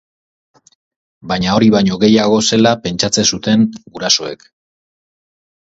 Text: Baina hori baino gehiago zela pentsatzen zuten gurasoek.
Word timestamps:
Baina 1.33 1.51
hori 1.57 1.69
baino 1.77 1.99
gehiago 2.05 2.41
zela 2.49 2.73
pentsatzen 2.89 3.29
zuten 3.35 3.69
gurasoek. 3.99 4.53